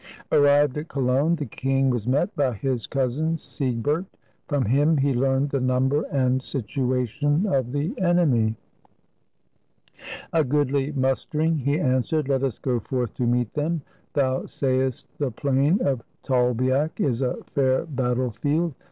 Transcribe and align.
Arrived 0.31 0.79
at 0.79 0.87
Cologne, 0.87 1.35
the 1.35 1.45
king 1.45 1.91
was 1.91 2.07
met 2.07 2.35
by 2.35 2.53
his 2.55 2.87
cousin 2.87 3.37
Siegbert. 3.37 4.03
From 4.47 4.65
him 4.65 4.97
he 4.97 5.13
learned 5.13 5.51
the 5.51 5.59
number 5.59 6.05
and 6.11 6.41
situation 6.41 7.45
of 7.45 7.71
the 7.71 7.93
enemy. 8.01 8.55
"A 10.33 10.43
goodly 10.43 10.91
mustering," 10.91 11.59
he 11.59 11.79
answered;" 11.79 12.29
let 12.29 12.41
us 12.41 12.57
go 12.57 12.79
forth 12.79 13.13
to 13.13 13.27
meet 13.27 13.53
them. 13.53 13.83
Thou 14.13 14.47
sayest 14.47 15.07
the 15.19 15.29
plain 15.29 15.79
of 15.85 16.01
Tolbiac 16.23 16.99
is 16.99 17.21
a 17.21 17.37
fair 17.53 17.85
battle 17.85 18.31
field. 18.31 18.73